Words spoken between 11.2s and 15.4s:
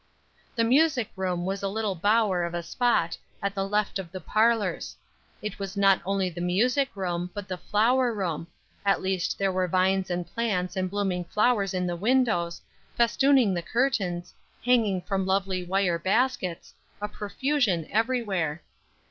flowers in the windows, festooning the curtains, hanging from